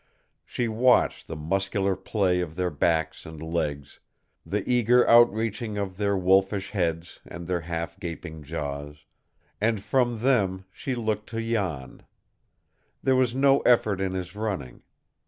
[0.47, 3.99] She watched the muscular play of their backs and legs,
[4.43, 9.05] the eager outreaching of their wolfish heads, and their half gaping jaws
[9.61, 12.01] and from them she looked to Jan.
[13.03, 14.81] There was no effort in his running.